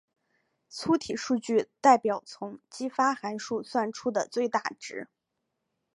[0.67, 5.07] 粗体数据代表从激发函数算出的最大值。